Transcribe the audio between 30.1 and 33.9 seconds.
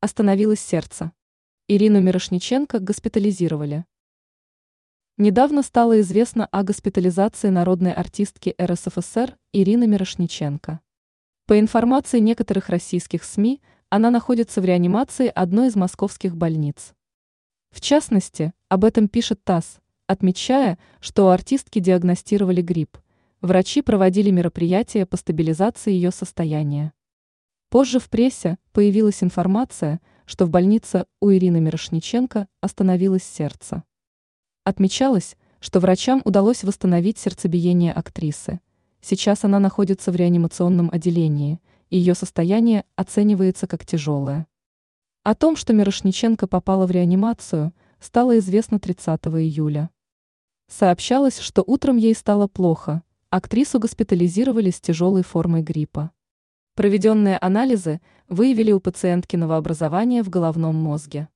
что в больнице у Ирины Мирошниченко остановилось сердце.